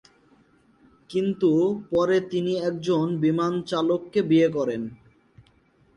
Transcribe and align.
কিন্তু 1.09 1.51
পরে 1.89 2.17
তিনি 2.31 2.53
একজন 2.69 3.05
বিমান 3.17 3.53
চালককে 3.61 4.19
বিয়ে 4.21 4.47
করেন। 4.49 4.81